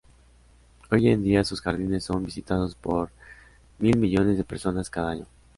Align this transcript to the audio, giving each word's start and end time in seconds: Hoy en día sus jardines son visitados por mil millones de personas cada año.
Hoy 0.89 1.09
en 1.09 1.21
día 1.21 1.43
sus 1.43 1.61
jardines 1.61 2.05
son 2.05 2.25
visitados 2.25 2.73
por 2.73 3.11
mil 3.77 3.99
millones 3.99 4.35
de 4.35 4.43
personas 4.43 4.89
cada 4.89 5.11
año. 5.11 5.27